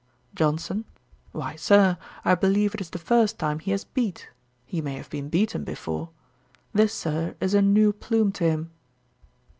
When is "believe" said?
2.33-2.73